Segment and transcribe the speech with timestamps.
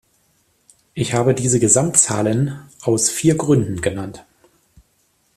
[0.95, 4.25] Ich habe diese Gesamtzahlen aus vier Gründen genannt.